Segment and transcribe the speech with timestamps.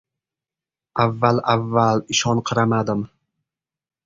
[1.03, 3.05] Avval-avval ishonqiramadim.